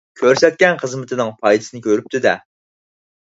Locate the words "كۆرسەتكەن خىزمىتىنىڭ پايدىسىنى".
0.19-1.81